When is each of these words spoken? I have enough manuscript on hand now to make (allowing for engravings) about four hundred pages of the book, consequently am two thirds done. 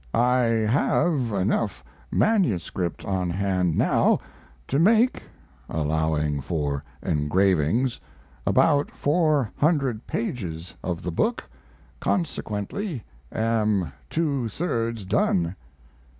I 0.15 0.39
have 0.67 1.31
enough 1.31 1.83
manuscript 2.11 3.05
on 3.05 3.29
hand 3.29 3.77
now 3.77 4.19
to 4.67 4.79
make 4.79 5.21
(allowing 5.69 6.41
for 6.41 6.83
engravings) 7.03 7.99
about 8.47 8.89
four 8.89 9.51
hundred 9.57 10.07
pages 10.07 10.73
of 10.83 11.03
the 11.03 11.11
book, 11.11 11.43
consequently 11.99 13.03
am 13.31 13.93
two 14.09 14.49
thirds 14.49 15.03
done. 15.05 15.55